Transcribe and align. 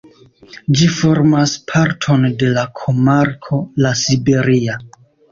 Ĝi 0.77 0.85
formas 0.99 1.51
parton 1.71 2.25
de 2.43 2.49
la 2.55 2.63
komarko 2.79 3.59
La 3.87 3.91
Siberia. 4.01 4.79